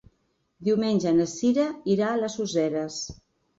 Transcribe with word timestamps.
Diumenge 0.69 1.11
na 1.19 1.27
Cira 1.35 1.67
irà 1.99 2.09
a 2.09 2.19
les 2.25 2.41
Useres. 2.49 3.01